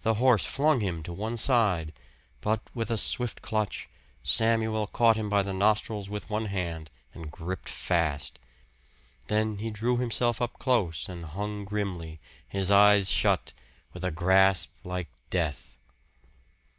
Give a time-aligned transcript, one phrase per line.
[0.00, 1.92] The horse flung him to one side;
[2.40, 3.86] but with a swift clutch,
[4.22, 8.38] Samuel caught him by the nostrils with one hand, and gripped fast.
[9.26, 12.18] Then he drew himself up close and hung grimly,
[12.48, 13.52] his eyes shut,
[13.92, 15.76] with a grasp like death.